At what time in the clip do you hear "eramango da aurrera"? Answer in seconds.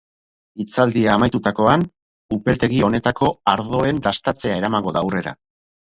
4.63-5.41